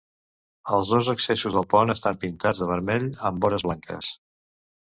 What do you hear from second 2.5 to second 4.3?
de vermell amb vores blanques.